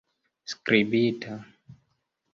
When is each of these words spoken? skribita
skribita 0.51 1.33